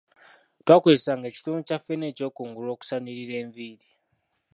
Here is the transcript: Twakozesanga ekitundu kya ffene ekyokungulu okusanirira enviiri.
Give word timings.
Twakozesanga 0.63 1.25
ekitundu 1.27 1.61
kya 1.67 1.77
ffene 1.81 2.05
ekyokungulu 2.11 2.69
okusanirira 2.71 3.33
enviiri. 3.43 3.89